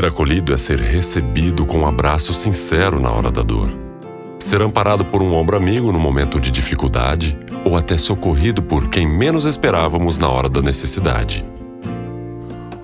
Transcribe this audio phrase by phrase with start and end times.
[0.00, 3.68] Ser acolhido é ser recebido com um abraço sincero na hora da dor.
[4.38, 7.36] Ser amparado por um ombro amigo no momento de dificuldade
[7.66, 11.44] ou até socorrido por quem menos esperávamos na hora da necessidade.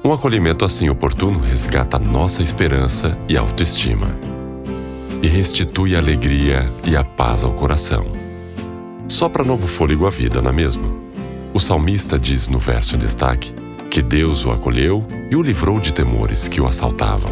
[0.04, 4.10] Um acolhimento assim oportuno resgata nossa esperança e autoestima
[5.22, 8.04] e restitui a alegria e a paz ao coração.
[9.08, 11.00] Sopra novo fôlego à vida, não é mesmo?
[11.54, 13.54] O salmista diz no verso em destaque
[13.96, 17.30] que Deus o acolheu e o livrou de temores que o assaltavam.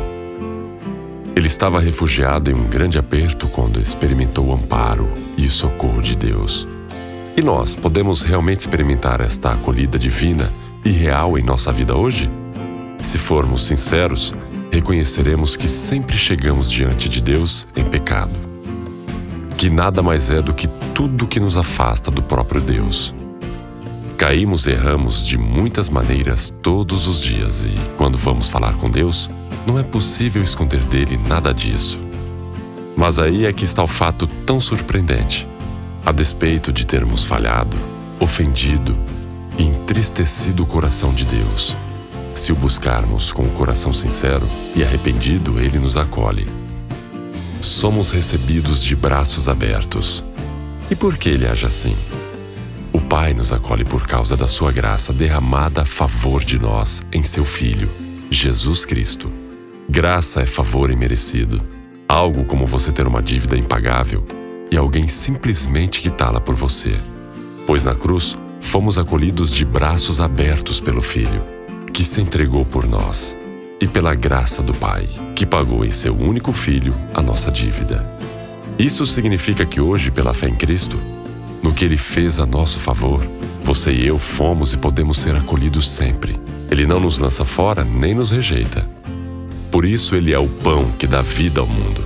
[1.36, 6.16] Ele estava refugiado em um grande aperto quando experimentou o amparo e o socorro de
[6.16, 6.66] Deus.
[7.36, 10.50] E nós podemos realmente experimentar esta acolhida divina
[10.82, 12.30] e real em nossa vida hoje?
[12.98, 14.32] Se formos sinceros,
[14.72, 18.32] reconheceremos que sempre chegamos diante de Deus em pecado.
[19.58, 23.12] Que nada mais é do que tudo que nos afasta do próprio Deus.
[24.16, 29.28] Caímos e erramos de muitas maneiras todos os dias e, quando vamos falar com Deus,
[29.66, 32.00] não é possível esconder dele nada disso.
[32.96, 35.48] Mas aí é que está o fato tão surpreendente.
[36.06, 37.76] A despeito de termos falhado,
[38.20, 38.96] ofendido
[39.58, 41.76] e entristecido o coração de Deus,
[42.34, 44.46] se o buscarmos com o coração sincero
[44.76, 46.46] e arrependido, ele nos acolhe.
[47.60, 50.24] Somos recebidos de braços abertos.
[50.90, 51.96] E por que ele age assim?
[52.94, 57.24] O Pai nos acolhe por causa da sua graça derramada a favor de nós em
[57.24, 57.90] seu Filho,
[58.30, 59.30] Jesus Cristo.
[59.88, 61.60] Graça é favor imerecido,
[62.08, 64.24] algo como você ter uma dívida impagável
[64.70, 66.96] e alguém simplesmente quitá-la por você.
[67.66, 71.42] Pois na cruz fomos acolhidos de braços abertos pelo Filho
[71.92, 73.36] que se entregou por nós,
[73.80, 78.04] e pela graça do Pai, que pagou em seu único Filho a nossa dívida.
[78.76, 81.00] Isso significa que hoje, pela fé em Cristo,
[81.64, 83.26] no que Ele fez a nosso favor,
[83.64, 86.36] você e eu fomos e podemos ser acolhidos sempre.
[86.70, 88.86] Ele não nos lança fora nem nos rejeita.
[89.72, 92.04] Por isso, Ele é o pão que dá vida ao mundo.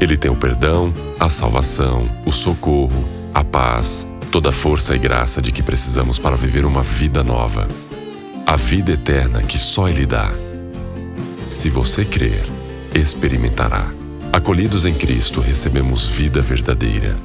[0.00, 3.04] Ele tem o perdão, a salvação, o socorro,
[3.34, 7.66] a paz, toda a força e graça de que precisamos para viver uma vida nova
[8.46, 10.30] a vida eterna que só Ele dá.
[11.48, 12.44] Se você crer,
[12.94, 13.86] experimentará.
[14.32, 17.16] Acolhidos em Cristo, recebemos vida verdadeira,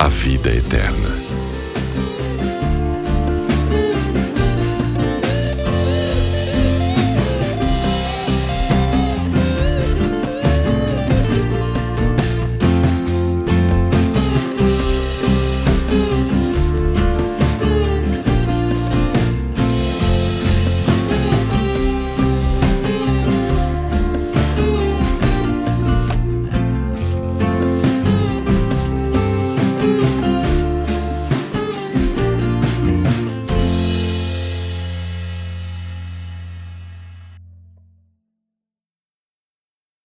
[0.00, 1.10] a vida eterna.